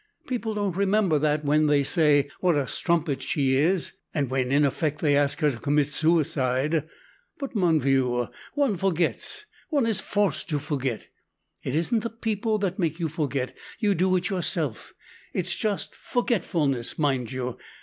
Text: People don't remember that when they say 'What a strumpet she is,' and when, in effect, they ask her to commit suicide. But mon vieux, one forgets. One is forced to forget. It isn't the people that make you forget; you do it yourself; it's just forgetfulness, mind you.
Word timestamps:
People 0.25 0.55
don't 0.55 0.75
remember 0.75 1.19
that 1.19 1.45
when 1.45 1.67
they 1.67 1.83
say 1.83 2.27
'What 2.39 2.57
a 2.57 2.65
strumpet 2.67 3.21
she 3.21 3.55
is,' 3.55 3.93
and 4.15 4.31
when, 4.31 4.51
in 4.51 4.65
effect, 4.65 4.97
they 4.99 5.15
ask 5.15 5.41
her 5.41 5.51
to 5.51 5.59
commit 5.59 5.85
suicide. 5.89 6.89
But 7.37 7.53
mon 7.53 7.79
vieux, 7.79 8.27
one 8.55 8.77
forgets. 8.77 9.45
One 9.69 9.85
is 9.85 10.01
forced 10.01 10.49
to 10.49 10.57
forget. 10.57 11.05
It 11.61 11.75
isn't 11.75 11.99
the 11.99 12.09
people 12.09 12.57
that 12.57 12.79
make 12.79 12.99
you 12.99 13.07
forget; 13.09 13.55
you 13.77 13.93
do 13.93 14.15
it 14.15 14.31
yourself; 14.31 14.95
it's 15.35 15.53
just 15.55 15.93
forgetfulness, 15.93 16.97
mind 16.97 17.31
you. 17.31 17.59